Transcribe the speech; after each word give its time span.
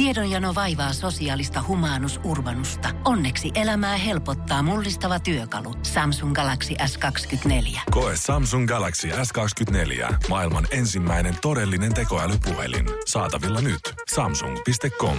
Tiedonjano 0.00 0.54
vaivaa 0.54 0.92
sosiaalista 0.92 1.64
humanus 1.68 2.20
urbanusta. 2.24 2.88
Onneksi 3.04 3.50
elämää 3.54 3.96
helpottaa 3.96 4.62
mullistava 4.62 5.20
työkalu. 5.20 5.74
Samsung 5.82 6.34
Galaxy 6.34 6.74
S24. 6.74 7.80
Koe 7.90 8.12
Samsung 8.16 8.68
Galaxy 8.68 9.08
S24. 9.08 10.14
Maailman 10.28 10.66
ensimmäinen 10.70 11.36
todellinen 11.42 11.94
tekoälypuhelin. 11.94 12.86
Saatavilla 13.06 13.60
nyt. 13.60 13.80
Samsung.com. 14.14 15.16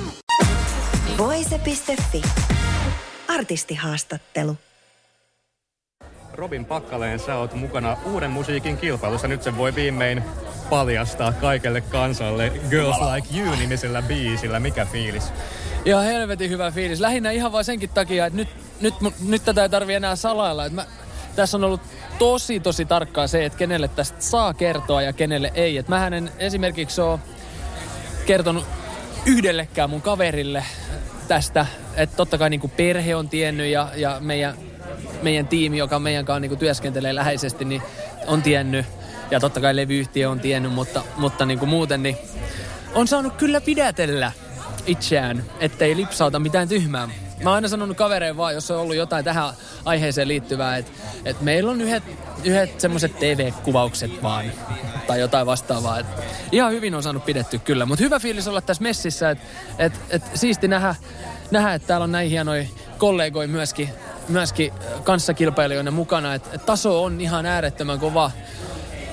Voise.fi. 1.18 2.22
Artistihaastattelu. 3.28 4.58
Robin 6.34 6.66
Pakkaleen, 6.66 7.20
sä 7.20 7.36
oot 7.36 7.54
mukana 7.54 7.98
uuden 8.06 8.32
musiikin 8.32 8.78
kilpailussa. 8.78 9.28
Nyt 9.28 9.44
se 9.44 9.58
voi 9.58 9.76
viimein 9.76 10.24
paljastaa 10.72 11.31
kaikelle 11.31 11.81
kansalle 11.81 12.51
Girls 12.69 12.97
Like 13.13 13.40
You-nimisellä 13.40 14.01
biisillä. 14.01 14.60
Mikä 14.60 14.85
fiilis? 14.85 15.33
Ihan 15.85 16.03
helvetin 16.03 16.49
hyvä 16.49 16.71
fiilis. 16.71 16.99
Lähinnä 16.99 17.31
ihan 17.31 17.52
vain 17.52 17.66
senkin 17.66 17.89
takia, 17.89 18.25
että 18.25 18.38
nyt, 18.38 18.49
nyt, 18.81 18.94
nyt 19.27 19.45
tätä 19.45 19.63
ei 19.63 19.70
tarvi 19.70 19.94
enää 19.94 20.16
salailla. 20.16 20.66
Että 20.66 20.75
mä, 20.75 20.85
tässä 21.35 21.57
on 21.57 21.63
ollut 21.63 21.81
tosi 22.20 22.59
tosi 22.59 22.85
tarkkaa 22.85 23.27
se, 23.27 23.45
että 23.45 23.57
kenelle 23.57 23.88
tästä 23.88 24.21
saa 24.21 24.53
kertoa 24.53 25.02
ja 25.02 25.13
kenelle 25.13 25.52
ei. 25.55 25.77
Että 25.77 25.89
mähän 25.89 26.13
en 26.13 26.31
esimerkiksi 26.39 27.02
ole 27.02 27.19
kertonut 28.25 28.66
yhdellekään 29.25 29.89
mun 29.89 30.02
kaverille 30.02 30.63
tästä, 31.27 31.66
että 31.95 32.16
totta 32.16 32.38
kai 32.38 32.49
niin 32.49 32.72
perhe 32.77 33.16
on 33.16 33.30
tiennyt 33.30 33.67
ja, 33.67 33.89
ja 33.95 34.17
meidän, 34.19 34.55
meidän 35.22 35.47
tiimi, 35.47 35.77
joka 35.77 35.99
meidän 35.99 36.25
kanssa 36.25 36.39
niin 36.39 36.58
työskentelee 36.58 37.16
läheisesti, 37.16 37.66
niin 37.66 37.81
on 38.27 38.41
tiennyt. 38.41 38.85
Ja 39.31 39.40
totta 39.40 39.62
kai 39.62 39.76
levyyhtiö 39.76 40.30
on 40.30 40.40
tiennyt, 40.40 40.73
mutta, 40.73 41.03
mutta 41.17 41.45
niin 41.45 41.59
kuin 41.59 41.70
muuten 41.70 42.03
niin 42.03 42.17
on 42.95 43.08
saanut 43.08 43.34
kyllä 43.35 43.62
pidätellä 43.62 44.31
itseään, 44.85 45.44
ettei 45.59 45.95
lipsauta 45.95 46.39
mitään 46.39 46.67
tyhmää. 46.67 47.09
Mä 47.44 47.49
oon 47.49 47.55
aina 47.55 47.67
sanonut 47.67 47.98
kavereen 47.98 48.38
vaan, 48.38 48.53
jos 48.53 48.72
on 48.72 48.80
ollut 48.80 48.95
jotain 48.95 49.25
tähän 49.25 49.53
aiheeseen 49.86 50.28
liittyvää, 50.28 50.78
että, 50.78 50.92
että 51.25 51.44
meillä 51.44 51.72
on 51.72 51.81
yhdet, 51.81 52.03
yhdet 52.44 52.80
semmoiset 52.80 53.20
TV-kuvaukset 53.20 54.23
vaan 54.23 54.52
tai 55.08 55.20
jotain 55.20 55.45
vastaavaa. 55.45 56.00
Että 56.00 56.22
ihan 56.52 56.72
hyvin 56.72 56.95
on 56.95 57.03
saanut 57.03 57.25
pidetty 57.25 57.59
kyllä, 57.59 57.86
mutta 57.86 58.03
hyvä 58.03 58.20
fiilis 58.20 58.48
olla 58.48 58.61
tässä 58.61 58.83
messissä, 58.83 59.30
että 59.30 59.45
että 59.80 60.00
että 60.09 60.30
siisti 60.38 60.67
nähdä, 60.67 60.95
nähdä, 61.52 61.73
että 61.73 61.88
täällä 61.88 62.03
on 62.03 62.11
näin 62.11 62.30
hienoja 62.30 62.66
kollegoja 62.98 63.48
myöskin, 63.48 63.89
myöskin 64.27 64.73
kanssakilpailijoina 65.03 65.92
mukana, 65.92 66.33
että 66.33 66.50
että 66.53 66.66
taso 66.66 67.03
on 67.03 67.22
ihan 67.22 67.45
äärettömän 67.45 68.00
kova. 68.00 68.31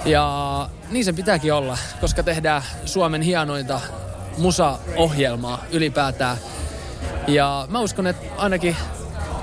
Ja 0.08 0.68
niin 0.90 1.04
sen 1.04 1.14
pitääkin 1.14 1.52
olla, 1.52 1.78
koska 2.00 2.22
tehdään 2.22 2.62
Suomen 2.84 3.22
hienointa 3.22 3.80
musa-ohjelmaa 4.38 5.64
ylipäätään. 5.70 6.36
Ja 7.26 7.66
mä 7.70 7.80
uskon, 7.80 8.06
että 8.06 8.26
ainakin 8.36 8.76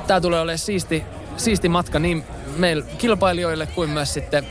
tämä 0.07 0.21
tulee 0.21 0.39
olemaan 0.39 0.57
siisti, 0.57 1.03
siisti 1.37 1.69
matka 1.69 1.99
niin 1.99 2.23
meille 2.57 2.85
kilpailijoille 2.97 3.67
kuin 3.67 3.89
myös 3.89 4.13
sitten 4.13 4.47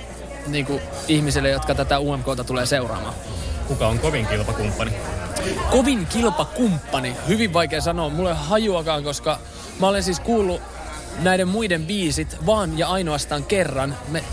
niin 0.47 0.67
kuin 0.67 0.81
ihmisille, 1.09 1.51
jotka 1.51 1.75
tätä 1.75 1.99
UMKta 1.99 2.45
tulee 2.45 2.67
seuraamaan. 2.67 3.15
Kuka 3.69 3.89
on 3.89 3.99
kovin 3.99 4.27
kilpakumppani? 4.27 4.93
Kovin 5.71 6.07
kilpakumppani, 6.07 7.17
hyvin 7.29 7.53
vaikea 7.53 7.81
sanoa, 7.81 8.09
mulle 8.09 8.31
ei 8.31 8.37
hajuakaan, 8.39 9.05
koska 9.05 9.39
mä 9.81 9.89
olen 9.89 10.03
siis 10.03 10.21
kuullut 10.21 10.63
näiden 11.23 11.49
muiden 11.49 11.87
biisit 11.87 12.37
vaan 12.47 12.79
ja 12.79 12.89
ainoastaan 12.89 13.45
kerran. 13.45 13.97
Me, 14.09 14.25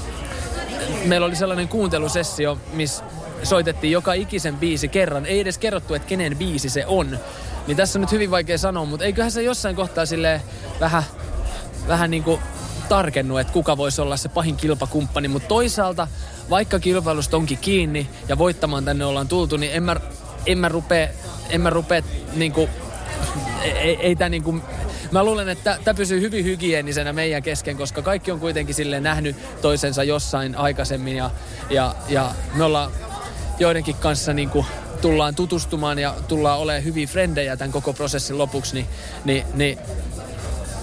meillä 1.05 1.27
oli 1.27 1.35
sellainen 1.35 1.67
kuuntelusessio, 1.67 2.57
missä 2.73 3.03
soitettiin 3.43 3.91
joka 3.91 4.13
ikisen 4.13 4.57
biisi 4.57 4.87
kerran. 4.87 5.25
Ei 5.25 5.39
edes 5.39 5.57
kerrottu, 5.57 5.93
että 5.93 6.07
kenen 6.07 6.37
biisi 6.37 6.69
se 6.69 6.85
on. 6.85 7.19
Niin 7.67 7.77
tässä 7.77 7.99
on 7.99 8.01
nyt 8.01 8.11
hyvin 8.11 8.31
vaikea 8.31 8.57
sanoa, 8.57 8.85
mutta 8.85 9.05
eiköhän 9.05 9.31
se 9.31 9.41
jossain 9.41 9.75
kohtaa 9.75 10.05
sille 10.05 10.41
vähän, 10.79 11.03
vähän 11.87 12.11
niin 12.11 12.23
kuin 12.23 12.41
tarkennu, 12.89 13.37
että 13.37 13.53
kuka 13.53 13.77
voisi 13.77 14.01
olla 14.01 14.17
se 14.17 14.29
pahin 14.29 14.57
kilpakumppani. 14.57 15.27
Mutta 15.27 15.47
toisaalta, 15.47 16.07
vaikka 16.49 16.79
kilpailusta 16.79 17.37
onkin 17.37 17.57
kiinni 17.57 18.09
ja 18.27 18.37
voittamaan 18.37 18.85
tänne 18.85 19.05
ollaan 19.05 19.27
tultu, 19.27 19.57
niin 19.57 19.71
en 19.73 19.83
mä, 19.83 19.95
en 20.45 20.57
mä 20.57 20.69
rupea, 20.69 21.07
en 21.49 21.61
mä 21.61 21.69
rupea 21.69 22.01
niin 22.33 22.51
kuin, 22.51 22.69
ei, 23.63 23.97
ei 24.01 24.15
tää 24.15 24.29
niin 24.29 24.43
kuin, 24.43 24.61
Mä 25.11 25.23
luulen, 25.23 25.49
että 25.49 25.79
tämä 25.83 25.95
pysyy 25.95 26.21
hyvin 26.21 26.45
hygienisenä 26.45 27.13
meidän 27.13 27.43
kesken, 27.43 27.77
koska 27.77 28.01
kaikki 28.01 28.31
on 28.31 28.39
kuitenkin 28.39 28.75
sille 28.75 28.99
nähnyt 28.99 29.35
toisensa 29.61 30.03
jossain 30.03 30.55
aikaisemmin 30.55 31.15
ja, 31.15 31.31
ja, 31.69 31.95
ja 32.09 32.31
me 32.53 32.63
ollaan 32.63 32.91
joidenkin 33.59 33.95
kanssa 33.95 34.33
niin 34.33 34.49
kuin 34.49 34.65
tullaan 35.01 35.35
tutustumaan 35.35 35.99
ja 35.99 36.15
tullaan 36.27 36.59
olemaan 36.59 36.83
hyvin 36.83 37.07
frendejä 37.07 37.57
tämän 37.57 37.71
koko 37.71 37.93
prosessin 37.93 38.37
lopuksi, 38.37 38.73
niin, 38.73 38.87
niin, 39.25 39.45
niin 39.53 39.79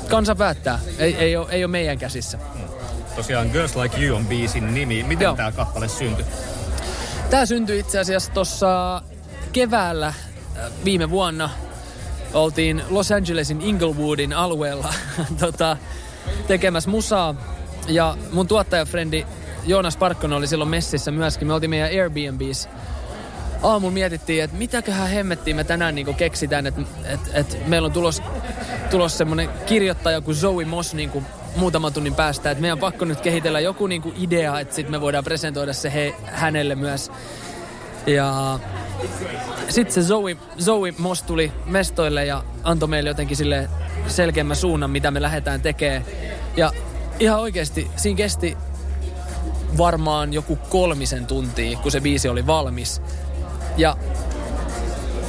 kansa 0.08 0.34
päättää. 0.34 0.78
Ei, 0.98 1.14
ei, 1.14 1.36
ole, 1.36 1.46
ei 1.50 1.64
ole 1.64 1.70
meidän 1.70 1.98
käsissä. 1.98 2.38
Tosiaan 3.16 3.48
Girls 3.52 3.76
Like 3.76 4.04
You 4.04 4.16
on 4.16 4.26
biisin 4.26 4.74
nimi. 4.74 5.02
Miten 5.02 5.36
tämä 5.36 5.52
kappale 5.52 5.88
syntyi? 5.88 6.24
Tämä 7.30 7.46
syntyi 7.46 7.78
itse 7.78 7.98
asiassa 7.98 8.32
tuossa 8.32 9.02
keväällä 9.52 10.06
äh, 10.06 10.14
viime 10.84 11.10
vuonna. 11.10 11.50
Oltiin 12.34 12.82
Los 12.90 13.12
Angelesin 13.12 13.60
Inglewoodin 13.60 14.32
alueella 14.32 14.94
tota, 15.40 15.76
tekemässä 16.46 16.90
musaa. 16.90 17.34
Ja 17.88 18.16
mun 18.32 18.48
tuottajafrendi 18.48 19.26
Joonas 19.66 19.96
Parkkonen 19.96 20.38
oli 20.38 20.46
silloin 20.46 20.70
messissä 20.70 21.10
myöskin. 21.10 21.48
Me 21.48 21.54
oltiin 21.54 21.70
meidän 21.70 21.88
Airbnbs 21.88 22.68
aamulla 23.62 23.92
mietittiin, 23.92 24.44
että 24.44 24.56
mitäköhän 24.56 25.08
hemmettiin 25.08 25.56
me 25.56 25.64
tänään 25.64 25.94
niin 25.94 26.14
keksitään, 26.14 26.66
että 26.66 26.80
et, 27.04 27.20
et 27.32 27.66
meillä 27.66 27.86
on 27.86 27.92
tulos, 27.92 28.22
tulos 28.90 29.18
semmoinen 29.18 29.48
kirjoittaja 29.66 30.20
kuin 30.20 30.34
Zoe 30.34 30.64
Moss 30.64 30.96
kuin 31.12 31.26
muutaman 31.56 31.92
tunnin 31.92 32.14
päästä, 32.14 32.50
että 32.50 32.60
meidän 32.62 32.76
on 32.76 32.80
pakko 32.80 33.04
nyt 33.04 33.20
kehitellä 33.20 33.60
joku 33.60 33.88
kuin 34.02 34.14
idea, 34.18 34.60
että 34.60 34.74
sitten 34.74 34.90
me 34.90 35.00
voidaan 35.00 35.24
presentoida 35.24 35.72
se 35.72 35.92
he, 35.92 36.14
hänelle 36.24 36.74
myös. 36.74 37.10
Ja 38.14 38.58
sitten 39.68 39.94
se 39.94 40.08
Zoe, 40.08 40.36
Zoe 40.60 40.94
Moss 40.98 41.22
tuli 41.22 41.52
mestoille 41.66 42.24
ja 42.24 42.44
antoi 42.64 42.88
meille 42.88 43.10
jotenkin 43.10 43.36
sille 43.36 43.68
selkeämmän 44.06 44.56
suunnan, 44.56 44.90
mitä 44.90 45.10
me 45.10 45.22
lähdetään 45.22 45.60
tekemään. 45.60 46.04
Ja 46.56 46.72
ihan 47.20 47.40
oikeasti 47.40 47.90
siinä 47.96 48.16
kesti 48.16 48.56
varmaan 49.78 50.32
joku 50.32 50.56
kolmisen 50.56 51.26
tuntia, 51.26 51.78
kun 51.78 51.90
se 51.90 52.00
biisi 52.00 52.28
oli 52.28 52.46
valmis. 52.46 53.02
Ja 53.76 53.96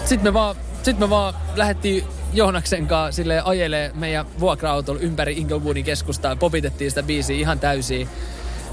sitten 0.06 0.24
me 0.24 0.34
vaan, 0.34 0.56
sit 0.84 1.00
me 1.00 1.10
vaan 1.10 1.34
lähdettiin 1.56 2.04
Joonaksen 2.34 2.88
kanssa 2.88 3.16
sille 3.16 3.42
ajelee 3.46 3.92
meidän 3.96 4.26
vuokra-autolla 4.40 5.00
ympäri 5.00 5.38
Inglewoodin 5.38 5.86
keskustaa. 5.86 6.36
Popitettiin 6.36 6.92
sitä 6.92 7.04
biisiä 7.04 7.38
ihan 7.38 7.60
täysin. 7.60 8.10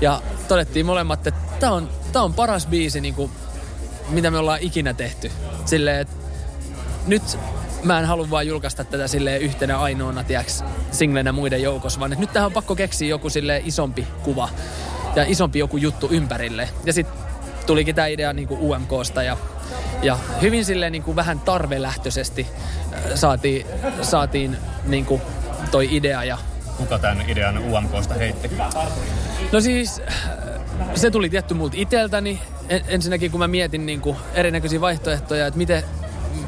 Ja 0.01 0.23
todettiin 0.49 0.87
molemmat, 0.87 1.27
että 1.27 1.41
tämä 1.61 1.73
on, 1.73 1.89
tää 2.13 2.23
on 2.23 2.35
paras 2.35 2.67
biisi, 2.67 3.01
niin 3.01 3.15
kuin, 3.15 3.31
mitä 4.09 4.31
me 4.31 4.39
ollaan 4.39 4.59
ikinä 4.63 4.95
tehty. 4.95 5.33
Silleen, 5.65 6.01
että 6.01 6.15
nyt 7.07 7.39
mä 7.83 7.99
en 7.99 8.05
halua 8.05 8.31
vaan 8.31 8.47
julkaista 8.47 8.85
tätä 8.85 9.09
sille 9.09 9.37
yhtenä 9.37 9.79
ainoana, 9.79 10.25
tiiäks, 10.25 10.65
singlenä 10.91 11.33
muiden 11.33 11.63
joukossa, 11.63 12.01
vaan 12.01 12.13
että 12.13 12.21
nyt 12.21 12.33
tähän 12.33 12.47
on 12.47 12.53
pakko 12.53 12.77
keksiä 12.77 13.09
joku 13.09 13.31
sille 13.31 13.63
isompi 13.65 14.07
kuva 14.23 14.49
ja 15.17 15.25
isompi 15.29 15.59
joku 15.59 15.77
juttu 15.77 16.09
ympärille. 16.11 16.69
Ja 16.85 16.93
sitten 16.93 17.17
tulikin 17.67 17.95
tämä 17.95 18.07
idea 18.07 18.33
niin 18.33 18.49
kuin 18.49 18.61
UMKsta 18.61 19.23
ja, 19.23 19.37
ja 20.03 20.19
hyvin 20.41 20.65
silleen 20.65 20.93
niin 20.93 21.03
kuin 21.03 21.17
vähän 21.17 21.41
tarvelähtöisesti 21.41 22.47
äh, 22.93 23.01
saatiin, 23.15 23.67
saatiin 24.03 24.57
niin 24.85 25.07
kuin 25.07 25.23
toi 25.71 25.89
idea. 25.91 26.25
Ja... 26.25 26.39
Kuka 26.77 26.99
tämän 26.99 27.31
idean 27.31 27.59
UMKsta 27.59 28.15
heitti? 28.15 28.51
No 29.53 29.61
siis 29.61 30.03
se 30.97 31.11
tuli 31.11 31.31
tietty 31.31 31.55
multa 31.55 31.77
iteltäni. 31.79 32.41
Ensinnäkin 32.89 33.31
kun 33.31 33.41
mä 33.41 33.49
mietin 33.49 33.87
niin 33.87 34.01
kuin 34.01 34.17
erinäköisiä 34.35 34.81
vaihtoehtoja, 34.81 35.47
että 35.47 35.59
miten, 35.59 35.83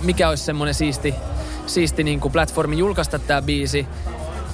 mikä 0.02 0.28
olisi 0.28 0.44
semmoinen 0.44 0.74
siisti, 0.74 1.14
siisti 1.66 2.04
niin 2.04 2.20
kuin 2.20 2.32
platformi 2.32 2.78
julkaista 2.78 3.18
tämä 3.18 3.42
biisi. 3.42 3.86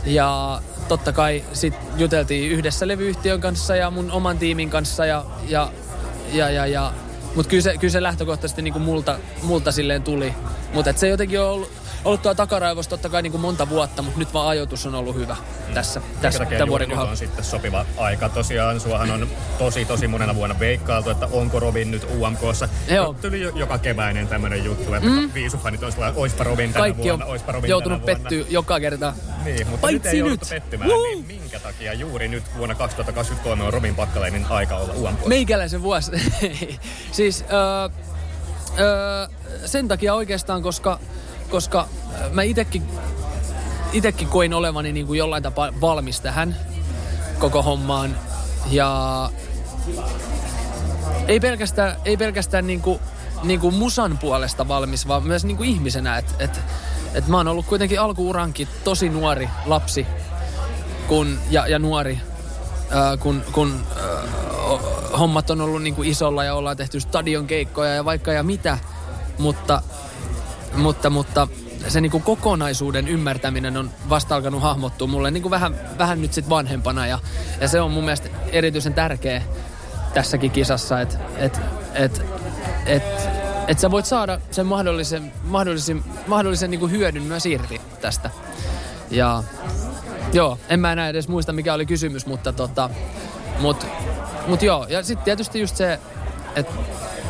Ja 0.07 0.61
totta 0.89 1.13
kai 1.13 1.45
sit 1.53 1.75
juteltiin 1.97 2.51
yhdessä 2.51 2.89
levyyhtiön 2.89 3.41
kanssa 3.41 3.77
ja 3.77 3.91
mun 3.91 4.11
oman 4.11 4.39
tiimin 4.39 4.71
kanssa 4.71 5.07
ja, 5.07 5.25
ja 5.49 5.73
ja, 6.33 6.51
ja, 6.51 6.67
ja. 6.67 6.93
Mutta 7.35 7.51
kyllä 7.51 7.63
se, 7.63 7.79
kyllä 7.79 7.93
se 7.93 8.03
lähtökohtaisesti 8.03 8.63
niin 8.63 8.73
kuin 8.73 8.83
multa, 8.83 9.19
multa 9.43 9.73
silleen 9.73 10.03
tuli. 10.03 10.35
Mutta 10.75 10.93
se 10.93 11.09
jotenkin 11.09 11.41
on 11.41 11.47
ollut, 11.47 11.73
ollut 12.05 12.23
tuo 12.23 12.35
takaraivossa 12.35 12.91
totta 12.91 13.09
kai 13.09 13.23
niin 13.23 13.31
kuin 13.31 13.41
monta 13.41 13.69
vuotta, 13.69 14.03
mutta 14.03 14.19
nyt 14.19 14.35
vaan 14.35 14.49
ajoitus 14.49 14.87
on 14.87 14.95
ollut 14.95 15.15
hyvä 15.15 15.37
tässä, 15.75 16.01
mm. 16.01 16.07
tässä 16.21 16.45
tämän 16.45 16.69
vuoden 16.69 16.89
kohdalla. 16.89 17.11
on 17.11 17.17
sitten 17.17 17.45
sopiva 17.45 17.87
aika. 17.97 18.29
Tosiaan 18.29 18.81
suohan 18.81 19.11
on 19.11 19.29
tosi 19.59 19.85
tosi 19.85 20.09
monena 20.09 20.35
vuonna 20.35 20.59
veikkailtu, 20.59 21.11
että 21.11 21.29
onko 21.33 21.61
Robin 21.61 21.91
nyt 21.91 22.07
UMKssa. 22.19 22.69
Joo. 22.89 23.15
Tuli 23.23 23.41
jo, 23.41 23.51
joka 23.55 23.79
keväinen 23.79 24.29
tämmöinen 24.29 24.65
juttu, 24.65 24.95
että 24.95 25.09
mm. 25.09 25.31
viisufanit 25.35 25.83
olisi 25.83 25.99
oispa 26.17 26.45
Robin 26.45 26.73
tänä 26.73 26.83
Kaikki 26.83 27.03
vuonna, 27.03 27.27
oispa 27.27 27.53
Robin 27.53 27.71
joutunut 27.71 28.05
pettyä 28.05 28.45
joka 28.49 28.81
kerta. 28.81 29.13
Niin, 29.45 29.67
mutta 29.67 29.81
Paitsi 29.81 29.97
nyt 29.97 30.07
ei 30.07 30.23
nyt. 30.23 30.41
pettymään. 30.51 30.91
Niin 30.91 31.27
minkä 31.27 31.61
takia 31.61 31.93
juuri 31.93 32.29
nyt 32.29 32.45
vuonna 32.57 32.75
2023 32.75 33.65
on 33.65 33.73
Robin 33.73 33.95
Pakkaleinin 33.95 34.47
aika 34.49 34.77
olla 34.77 34.93
UMK? 34.93 35.27
Meikäläisen 35.27 35.83
vuosi. 35.83 36.11
siis 37.13 37.45
öö, 37.53 37.89
öö, 38.79 39.27
sen 39.67 39.89
takia 39.89 40.15
oikeastaan, 40.15 40.63
koska 40.63 40.99
koska 41.51 41.89
mä 42.33 42.43
itekin, 42.43 42.83
itekin 43.93 44.29
koin 44.29 44.55
olevani 44.55 44.93
niin 44.93 45.07
kuin 45.07 45.19
jollain 45.19 45.43
tapaa 45.43 45.71
valmis 45.81 46.21
tähän 46.21 46.57
koko 47.39 47.63
hommaan. 47.63 48.17
Ja 48.71 49.31
ei 51.29 51.41
pelkästään, 51.41 51.97
ei 52.05 52.17
pelkästään 52.17 52.67
niin 52.67 52.81
kuin, 52.81 53.01
niin 53.43 53.61
kuin 53.61 53.75
musan 53.75 54.19
puolesta 54.19 54.69
valmis, 54.69 55.09
vaan 55.09 55.23
myös 55.23 55.45
niin 55.45 55.57
kuin 55.57 55.69
ihmisenä. 55.69 56.19
Että 56.19 56.35
et, 56.39 56.61
et 57.15 57.29
mä 57.29 57.37
oon 57.37 57.49
ollut 57.49 57.67
kuitenkin 57.67 58.01
alkuurankin 58.01 58.69
tosi 58.85 59.09
nuori 59.09 59.49
lapsi 59.67 60.07
kun, 61.09 61.39
ja, 61.51 61.67
ja 61.67 61.79
nuori, 61.79 62.21
ää, 62.91 63.17
kun, 63.17 63.43
kun 63.53 63.87
ää, 63.97 64.23
hommat 65.19 65.51
on 65.51 65.61
ollut 65.61 65.83
niin 65.83 65.95
kuin 65.95 66.09
isolla 66.09 66.45
ja 66.45 66.55
ollaan 66.55 66.77
tehty 66.77 67.01
stadion 67.01 67.47
keikkoja 67.47 67.95
ja 67.95 68.05
vaikka 68.05 68.33
ja 68.33 68.43
mitä. 68.43 68.79
Mutta, 69.39 69.83
mutta, 70.77 71.11
mutta 71.11 71.49
se 71.89 72.01
niin 72.01 72.11
kuin 72.11 72.23
kokonaisuuden 72.23 73.09
ymmärtäminen 73.09 73.77
on 73.77 73.91
vasta 74.09 74.35
alkanut 74.35 74.63
hahmottua 74.63 75.07
mulle 75.07 75.31
niin 75.31 75.43
kuin 75.43 75.51
vähän, 75.51 75.77
vähän 75.99 76.23
nyt 76.23 76.33
sitten 76.33 76.51
vanhempana. 76.51 77.07
Ja, 77.07 77.19
ja 77.61 77.69
se 77.69 77.81
on 77.81 77.91
mun 77.91 78.05
mielestä 78.05 78.29
erityisen 78.53 78.95
tärkeä 78.95 79.43
tässäkin 80.15 80.51
kisassa, 80.51 81.01
että 81.01 81.19
et, 81.37 81.61
et, 81.95 82.23
et, 82.87 83.03
et 83.69 83.79
sä 83.79 83.91
voit 83.91 84.07
saada 84.07 84.41
sen 84.51 84.67
mahdollisen, 84.67 85.33
mahdollisen, 85.45 86.05
mahdollisen 86.27 86.71
niin 86.71 86.81
kuin 86.81 86.93
hyödyn 86.93 87.23
myös 87.23 87.47
irti 87.47 87.81
tästä. 88.01 88.31
Ja 89.11 89.43
joo, 90.33 90.59
en 90.69 90.81
mä 90.81 90.93
enää 90.93 91.09
edes 91.09 91.29
muista 91.29 91.53
mikä 91.53 91.75
oli 91.75 91.87
kysymys, 91.87 92.27
mutta 92.27 92.53
tota, 92.53 92.91
mut, 93.61 93.87
mut 94.47 94.63
joo. 94.63 94.87
Ja 94.89 95.03
sitten 95.03 95.25
tietysti 95.25 95.61
just 95.61 95.77
se, 95.77 96.01
että 96.57 96.73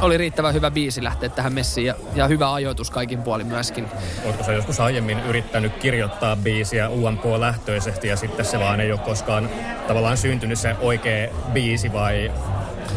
oli 0.00 0.17
riittävän 0.17 0.55
hyvä 0.55 0.70
biisi 0.70 1.05
lähteä 1.05 1.29
tähän 1.29 1.52
messiin 1.52 1.87
ja, 1.87 1.94
ja 2.14 2.29
hyvä 2.29 2.52
ajoitus 2.52 2.91
kaikin 2.91 3.23
puolin 3.23 3.46
myöskin. 3.46 3.87
Oletko 4.25 4.44
sä 4.44 4.52
joskus 4.52 4.81
aiemmin 4.81 5.20
yrittänyt 5.20 5.76
kirjoittaa 5.76 6.37
biisiä 6.37 6.88
UMK-lähtöisesti 6.88 8.08
ja 8.08 8.17
sitten 8.17 8.44
se 8.44 8.58
vaan 8.58 8.81
ei 8.81 8.93
ole 8.93 9.00
koskaan 9.00 9.50
tavallaan 9.88 10.17
syntynyt 10.17 10.58
se 10.58 10.76
oikea 10.81 11.29
biisi 11.52 11.93
vai 11.93 12.32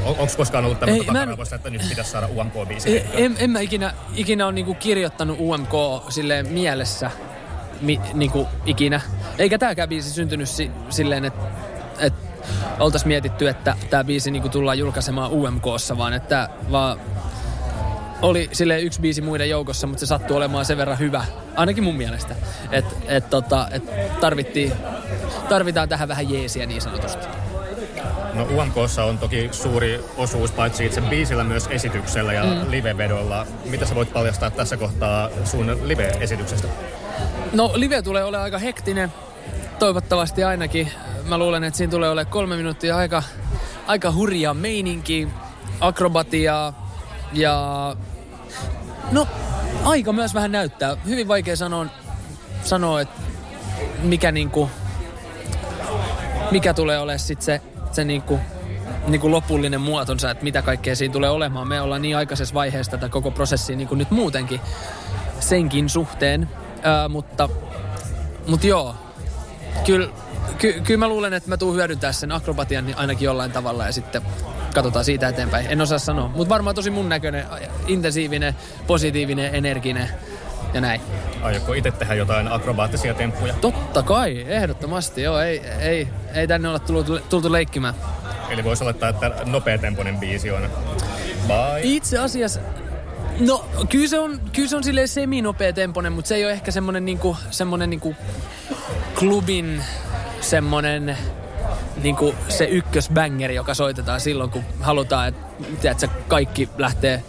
on, 0.06 0.16
onko 0.20 0.34
koskaan 0.38 0.66
ollut 0.66 0.80
tämmöistä 0.80 1.14
takaravoista, 1.14 1.56
että 1.56 1.70
nyt 1.70 1.90
pitäisi 1.90 2.12
saada 2.12 2.28
UMK-biisi? 2.28 3.02
En, 3.14 3.36
en 3.40 3.50
mä 3.50 3.60
ikinä, 3.60 3.94
ikinä 4.16 4.46
ole 4.46 4.54
niinku 4.54 4.74
kirjoittanut 4.74 5.38
UMK 5.40 5.74
silleen 6.10 6.48
mielessä 6.48 7.12
mi, 7.82 8.00
niinku 8.14 8.48
ikinä. 8.66 9.02
Eikä 9.38 9.58
tääkään 9.58 9.90
biisi 9.90 10.10
syntynyt 10.10 10.50
si, 10.50 10.72
silleen, 10.90 11.26
että 11.26 11.42
et 11.46 11.67
oltaisiin 12.80 13.08
mietitty, 13.08 13.50
että 13.50 13.76
tämä 13.90 14.04
biisi 14.04 14.32
niinku 14.32 14.50
tullaan 14.50 14.80
julkaisemaan 14.80 15.32
UMKssa, 15.32 15.98
vaan 15.98 16.14
että 16.14 16.50
vaan 16.72 17.00
oli 18.22 18.50
sille 18.52 18.82
yksi 18.82 19.02
biisi 19.02 19.22
muiden 19.22 19.50
joukossa, 19.50 19.88
mutta 19.88 20.00
se 20.00 20.06
sattuu 20.06 20.38
olemaan 20.38 20.66
sen 20.66 20.78
verran 20.78 21.00
hyvä, 21.00 21.26
ainakin 21.56 21.84
mun 21.84 21.96
mielestä, 21.96 22.36
että 22.72 22.96
et, 23.08 23.30
tota, 23.30 23.68
et 23.72 23.84
tarvittiin, 24.20 24.74
tarvitaan 25.50 25.90
tähän 25.90 26.08
vähän 26.08 26.30
jeesiä 26.30 26.66
niin 26.66 26.82
sanotusti. 26.82 27.28
No 28.34 28.44
UMKssa 28.44 29.04
on 29.04 29.18
toki 29.18 29.50
suuri 29.52 30.04
osuus 30.18 30.52
paitsi 30.52 30.86
itse 30.86 31.02
biisillä 31.02 31.44
myös 31.44 31.68
esityksellä 31.70 32.34
ja 32.34 32.44
mm. 32.44 32.72
live-vedolla. 32.72 33.48
Mitä 33.66 33.86
sä 33.86 33.96
voit 33.96 34.14
paljastaa 34.14 34.50
tässä 34.50 34.78
kohtaa 34.78 35.30
sun 35.44 35.80
live-esityksestä? 35.84 36.68
No 37.54 37.72
live 37.76 38.02
tulee 38.02 38.24
olemaan 38.24 38.44
aika 38.44 38.58
hektinen, 38.58 39.14
toivottavasti 39.80 40.44
ainakin. 40.44 40.92
Mä 41.28 41.38
luulen, 41.38 41.64
että 41.64 41.78
siinä 41.78 41.92
tulee 41.92 42.10
olemaan 42.10 42.32
kolme 42.32 42.58
minuuttia 42.58 42.98
aika, 42.98 43.24
aika 43.88 44.12
hurjaa 44.12 44.54
meininki, 44.54 45.28
akrobatiaa 45.80 46.90
ja 47.34 47.96
no 49.12 49.28
aika 49.84 50.14
myös 50.14 50.34
vähän 50.34 50.52
näyttää. 50.52 50.98
Hyvin 51.06 51.28
vaikea 51.28 51.56
sanoa, 51.56 51.86
sanoa 52.64 53.02
että 53.02 53.22
mikä 54.04 54.32
niinku, 54.32 54.70
mikä 56.52 56.74
tulee 56.74 57.00
olemaan 57.00 57.20
sitten 57.20 57.46
se 57.46 57.62
se 57.92 58.04
niinku, 58.04 58.40
niinku 59.08 59.32
lopullinen 59.32 59.82
muotonsa, 59.82 60.32
että 60.32 60.44
mitä 60.44 60.62
kaikkea 60.62 60.96
siinä 60.96 61.14
tulee 61.14 61.30
olemaan. 61.30 61.68
Me 61.68 61.82
ollaan 61.82 62.02
niin 62.02 62.18
aikaisessa 62.18 62.56
vaiheessa 62.56 62.92
tätä 62.92 63.10
koko 63.10 63.32
prosessia 63.32 63.76
niin 63.76 63.88
kuin 63.88 63.98
nyt 63.98 64.12
muutenkin 64.12 64.62
senkin 65.40 65.90
suhteen. 65.90 66.50
Ää, 66.84 67.10
mutta, 67.10 67.50
mutta 68.48 68.68
joo, 68.68 68.96
kyllä 69.86 70.10
ky, 70.58 70.82
kyllä 70.84 70.98
mä 70.98 71.08
luulen, 71.08 71.34
että 71.34 71.50
mä 71.50 71.58
tuun 71.58 71.76
hyödyntää 71.76 72.12
sen 72.12 72.32
akrobatian 72.32 72.86
niin 72.86 72.98
ainakin 72.98 73.26
jollain 73.26 73.52
tavalla 73.52 73.86
ja 73.86 73.92
sitten 73.92 74.22
katsotaan 74.74 75.06
siitä 75.06 75.28
eteenpäin. 75.28 75.68
En 75.70 75.82
osaa 75.82 76.00
sanoa, 76.00 76.28
mutta 76.28 76.50
varmaan 76.50 76.76
tosi 76.76 76.90
mun 76.90 77.10
näköinen, 77.10 77.46
intensiivinen, 77.88 78.56
positiivinen, 78.88 79.56
energinen 79.56 80.10
ja 80.74 80.82
näin. 80.82 81.02
Aiotko 81.42 81.74
itse 81.74 81.92
tehdä 81.92 82.14
jotain 82.14 82.48
akrobaattisia 82.48 83.14
temppuja? 83.14 83.54
Totta 83.54 84.04
kai, 84.04 84.46
ehdottomasti. 84.48 85.22
Joo, 85.22 85.40
ei, 85.40 85.62
ei, 85.80 86.08
ei 86.34 86.48
tänne 86.48 86.68
olla 86.70 86.80
tultu, 86.80 87.20
tultu 87.20 87.52
leikkimään. 87.52 87.94
Eli 88.50 88.64
voisi 88.64 88.84
olettaa, 88.84 89.10
että 89.10 89.32
nopeatempoinen 89.46 90.18
biisi 90.18 90.52
on 90.52 90.70
Bye. 91.48 91.80
Itse 91.82 92.18
asiassa 92.18 92.60
No, 93.40 93.66
kyllä 93.90 94.08
se 94.08 94.20
on, 94.20 94.42
kyllä 94.54 94.70
se 94.70 94.76
on 94.76 94.84
silleen 94.84 95.08
semi-nopea 95.08 95.74
temponen, 95.74 96.14
mutta 96.14 96.30
se 96.30 96.36
ei 96.36 96.46
ole 96.46 96.54
ehkä 96.54 96.72
semmonen 96.72 97.06
niinku, 97.06 97.38
semmonen 97.52 97.90
niinku 97.90 98.16
klubin 99.20 99.84
semmonen 100.42 101.18
niinku 102.04 102.36
se 102.48 102.66
ykkösbängeri, 102.66 103.56
joka 103.56 103.74
soitetaan 103.74 104.22
silloin, 104.22 104.50
kun 104.50 104.64
halutaan, 104.80 105.28
että 105.28 106.08
kaikki 106.28 106.70
lähtee 106.78 107.24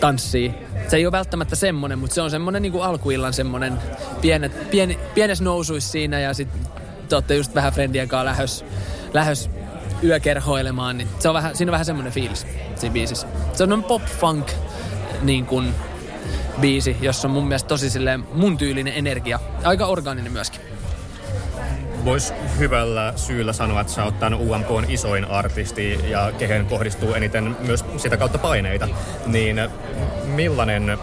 tanssiin 0.00 0.54
se 0.88 0.96
ei 0.96 1.06
ole 1.06 1.12
välttämättä 1.12 1.56
semmonen, 1.56 1.98
mutta 1.98 2.14
se 2.14 2.22
on 2.22 2.30
semmonen 2.30 2.62
niin 2.62 2.72
kuin 2.72 2.84
alkuillan 2.84 3.32
semmonen 3.32 3.78
pienet, 4.20 4.70
pieni, 4.70 4.98
pienes 5.14 5.40
nousuis 5.40 5.92
siinä 5.92 6.20
ja 6.20 6.34
sitten 6.34 6.60
te 7.08 7.14
olette 7.14 7.34
just 7.34 7.54
vähän 7.54 7.72
friendien 7.72 8.08
kanssa 8.08 8.24
lähös, 8.24 8.64
lähös 9.14 9.50
yökerhoilemaan, 10.04 10.98
niin 10.98 11.08
se 11.18 11.28
on 11.28 11.34
vähän, 11.34 11.56
siinä 11.56 11.70
on 11.70 11.72
vähän 11.72 11.84
semmonen 11.84 12.12
fiilis 12.12 12.46
siinä 12.76 12.92
biisissä. 12.92 13.26
Se 13.52 13.64
on 13.64 13.84
pop-funk 13.84 14.50
niin 15.22 15.46
kuin 15.46 15.74
biisi, 16.60 16.96
jossa 17.00 17.28
on 17.28 17.32
mun 17.32 17.48
mielestä 17.48 17.68
tosi 17.68 17.90
silleen 17.90 18.24
mun 18.32 18.58
tyylinen 18.58 18.94
energia. 18.96 19.40
Aika 19.64 19.86
orgaaninen 19.86 20.32
myöskin 20.32 20.60
voisi 22.08 22.34
hyvällä 22.58 23.12
syyllä 23.16 23.52
sanoa, 23.52 23.80
että 23.80 23.92
sä 23.92 24.04
oot 24.04 24.18
tämän 24.18 24.40
UMK 24.40 24.68
isoin 24.88 25.24
artisti 25.24 26.10
ja 26.10 26.32
kehen 26.38 26.66
kohdistuu 26.66 27.14
eniten 27.14 27.56
myös 27.60 27.84
sitä 27.96 28.16
kautta 28.16 28.38
paineita, 28.38 28.88
niin 29.26 29.56
millainen 30.24 30.98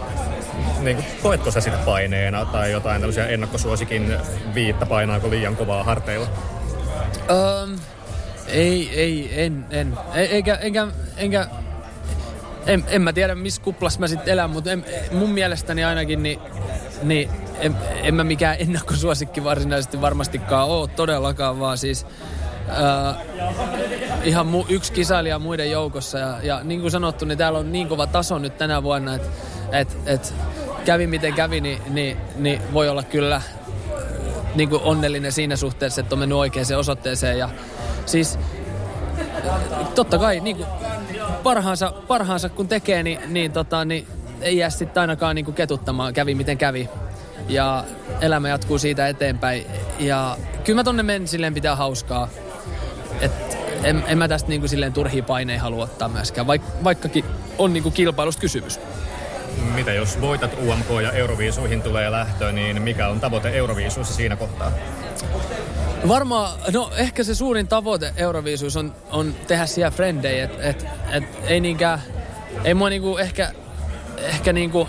niin 0.80 0.96
kuin, 0.96 1.06
koetko 1.22 1.50
sä 1.50 1.60
sitä 1.60 1.76
paineena 1.76 2.44
tai 2.44 2.72
jotain 2.72 3.00
tällaisia 3.00 3.28
ennakkosuosikin 3.28 4.14
viitta 4.54 4.86
painaako 4.86 5.30
liian 5.30 5.56
kovaa 5.56 5.84
harteilla? 5.84 6.28
Um, 7.30 7.78
ei, 8.48 8.90
ei, 8.94 9.44
en, 9.44 9.66
en. 9.70 9.98
E, 10.14 10.22
eikä, 10.22 10.54
enkä, 10.54 10.86
enkä, 11.16 11.46
en, 12.66 12.84
en 12.88 13.02
mä 13.02 13.12
tiedä 13.12 13.34
missä 13.34 13.62
kuplas 13.62 13.98
mä 13.98 14.08
sitten 14.08 14.32
elän, 14.32 14.50
mutta 14.50 14.72
en, 14.72 14.84
mun 15.12 15.30
mielestäni 15.30 15.84
ainakin 15.84 16.22
niin, 16.22 16.40
niin 17.02 17.30
en, 17.60 17.76
en 18.02 18.14
mä 18.14 18.24
mikään 18.24 18.56
ennakkosuosikki 18.58 19.44
varsinaisesti 19.44 20.00
varmastikaan 20.00 20.68
ole 20.68 20.88
todellakaan, 20.88 21.60
vaan 21.60 21.78
siis 21.78 22.06
äh, 22.68 23.16
ihan 24.24 24.46
mu, 24.46 24.64
yksi 24.68 24.92
kisailija 24.92 25.38
muiden 25.38 25.70
joukossa. 25.70 26.18
Ja, 26.18 26.38
ja 26.42 26.60
niin 26.64 26.80
kuin 26.80 26.90
sanottu, 26.90 27.24
niin 27.24 27.38
täällä 27.38 27.58
on 27.58 27.72
niin 27.72 27.88
kova 27.88 28.06
taso 28.06 28.38
nyt 28.38 28.58
tänä 28.58 28.82
vuonna, 28.82 29.14
että 29.14 29.28
et, 29.72 29.96
et, 30.06 30.34
kävi 30.84 31.06
miten 31.06 31.34
kävi, 31.34 31.60
niin, 31.60 31.78
niin, 31.90 32.16
niin 32.36 32.62
voi 32.72 32.88
olla 32.88 33.02
kyllä 33.02 33.42
niin 34.54 34.68
kuin 34.68 34.82
onnellinen 34.82 35.32
siinä 35.32 35.56
suhteessa, 35.56 36.00
että 36.00 36.14
on 36.14 36.18
mennyt 36.18 36.38
oikeaan 36.38 36.66
osoitteeseen. 36.78 37.38
Ja 37.38 37.48
siis 38.06 38.38
totta 39.94 40.18
kai 40.18 40.40
niin 40.40 40.56
kuin 40.56 40.68
parhaansa, 41.42 41.92
parhaansa 42.08 42.48
kun 42.48 42.68
tekee, 42.68 43.02
niin, 43.02 43.18
niin, 43.26 43.52
tota, 43.52 43.84
niin 43.84 44.06
ei 44.40 44.56
jää 44.56 44.70
sitten 44.70 45.00
ainakaan 45.00 45.34
niin 45.34 45.44
kuin 45.44 45.54
ketuttamaan, 45.54 46.14
kävi 46.14 46.34
miten 46.34 46.58
kävi 46.58 46.88
ja 47.48 47.84
elämä 48.20 48.48
jatkuu 48.48 48.78
siitä 48.78 49.08
eteenpäin. 49.08 49.66
Ja 49.98 50.36
kyllä 50.64 50.80
mä 50.80 50.84
tonne 50.84 51.02
menen 51.02 51.28
silleen 51.28 51.54
pitää 51.54 51.76
hauskaa. 51.76 52.28
Et 53.20 53.58
en, 53.82 54.04
en 54.06 54.18
mä 54.18 54.28
tästä 54.28 54.48
niinku 54.48 54.68
silleen 54.68 54.92
turhia 54.92 55.22
paineja 55.22 55.60
halua 55.60 55.84
ottaa 55.84 56.08
myöskään, 56.08 56.46
vaik, 56.46 56.62
vaikkakin 56.84 57.24
on 57.58 57.72
niinku 57.72 57.90
kilpailusta 57.90 58.40
kysymys. 58.40 58.80
Mitä 59.74 59.92
jos 59.92 60.20
voitat 60.20 60.58
UMK 60.66 61.02
ja 61.02 61.12
Euroviisuihin 61.12 61.82
tulee 61.82 62.10
lähtö, 62.10 62.52
niin 62.52 62.82
mikä 62.82 63.08
on 63.08 63.20
tavoite 63.20 63.48
Euroviisuissa 63.48 64.14
siinä 64.14 64.36
kohtaa? 64.36 64.72
Varmaan, 66.08 66.58
no 66.72 66.90
ehkä 66.96 67.24
se 67.24 67.34
suurin 67.34 67.68
tavoite 67.68 68.14
Euroviisuissa 68.16 68.80
on, 68.80 68.94
on 69.10 69.34
tehdä 69.46 69.66
siellä 69.66 69.90
frendejä, 69.90 70.44
että 70.44 70.62
et, 70.62 70.86
et, 71.12 71.24
ei 71.44 71.60
niinkään, 71.60 72.02
ei 72.64 72.74
mua 72.74 72.90
niinku 72.90 73.16
ehkä, 73.16 73.52
ehkä 74.18 74.52
niinku 74.52 74.88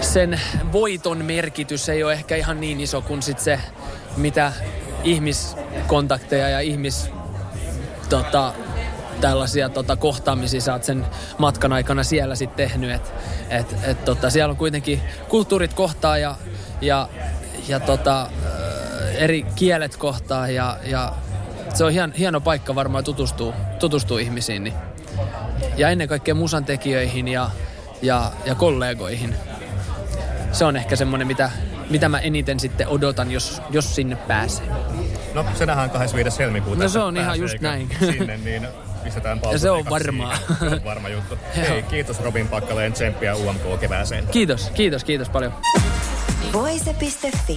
sen 0.00 0.40
voiton 0.72 1.24
merkitys 1.24 1.88
ei 1.88 2.04
ole 2.04 2.12
ehkä 2.12 2.36
ihan 2.36 2.60
niin 2.60 2.80
iso 2.80 3.02
kuin 3.02 3.22
sit 3.22 3.38
se, 3.38 3.60
mitä 4.16 4.52
ihmiskontakteja 5.04 6.48
ja 6.48 6.60
ihmis 6.60 7.10
tota, 8.08 8.54
tällaisia 9.20 9.68
tota, 9.68 9.96
kohtaamisia 9.96 10.60
sä 10.60 10.72
oot 10.72 10.84
sen 10.84 11.06
matkan 11.38 11.72
aikana 11.72 12.02
siellä 12.02 12.34
sitten 12.34 12.68
tehnyt. 12.68 12.90
Et, 12.90 13.12
et, 13.50 13.76
et, 13.82 14.04
tota, 14.04 14.30
siellä 14.30 14.50
on 14.50 14.56
kuitenkin 14.56 15.00
kulttuurit 15.28 15.74
kohtaa 15.74 16.18
ja, 16.18 16.36
ja, 16.80 17.08
ja 17.68 17.80
tota, 17.80 18.30
eri 19.14 19.46
kielet 19.54 19.96
kohtaa 19.96 20.48
ja, 20.48 20.78
ja 20.84 21.12
se 21.74 21.84
on 21.84 21.92
hien, 21.92 22.12
hieno 22.12 22.40
paikka 22.40 22.74
varmaan 22.74 23.04
tutustua, 23.04 23.54
tutustua 23.78 24.20
ihmisiin. 24.20 24.64
Niin. 24.64 24.74
Ja 25.76 25.88
ennen 25.88 26.08
kaikkea 26.08 26.34
musan 26.34 26.64
tekijöihin 26.64 27.28
ja, 27.28 27.50
ja, 28.02 28.32
ja 28.44 28.54
kollegoihin. 28.54 29.34
Se 30.52 30.64
on 30.64 30.76
ehkä 30.76 30.96
semmoinen, 30.96 31.26
mitä, 31.26 31.50
mitä 31.90 32.08
mä 32.08 32.18
eniten 32.18 32.60
sitten 32.60 32.88
odotan, 32.88 33.30
jos, 33.30 33.62
jos 33.70 33.94
sinne 33.94 34.16
pääsee. 34.16 34.66
No 35.34 35.46
se 35.54 35.66
nähdään 35.66 35.90
25. 35.90 36.38
helmikuuta. 36.38 36.82
No 36.82 36.88
se 36.88 36.98
on 36.98 37.16
ihan 37.16 37.40
just 37.40 37.60
näin. 37.60 37.88
Sinne, 37.98 38.36
niin 38.36 38.66
pistetään 39.04 39.40
Ja 39.52 39.58
se 39.58 39.70
on 39.70 39.84
varmaa. 39.90 40.38
Se 40.58 40.64
on 40.64 40.84
varma 40.84 41.08
juttu. 41.08 41.38
Hei, 41.56 41.82
kiitos 41.82 42.20
Robin 42.20 42.48
Pakkaleen, 42.48 42.92
tsemppiä 42.92 43.36
UMK 43.36 43.80
kevääseen. 43.80 44.26
Kiitos, 44.26 44.70
kiitos, 44.70 45.04
kiitos 45.04 45.28
paljon. 45.28 45.52
Voise.fi. 46.52 47.56